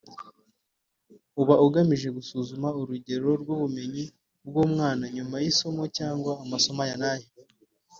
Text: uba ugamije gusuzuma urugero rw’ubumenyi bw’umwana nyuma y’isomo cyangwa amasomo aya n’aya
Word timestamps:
uba 1.41 1.55
ugamije 1.65 2.07
gusuzuma 2.17 2.67
urugero 2.79 3.29
rw’ubumenyi 3.41 4.03
bw’umwana 4.47 5.03
nyuma 5.15 5.35
y’isomo 5.43 5.83
cyangwa 5.97 6.31
amasomo 6.43 6.81
aya 6.85 6.97
n’aya 7.01 7.29